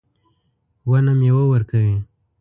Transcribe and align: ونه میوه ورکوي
ونه 0.89 1.13
میوه 1.19 1.43
ورکوي 1.47 1.95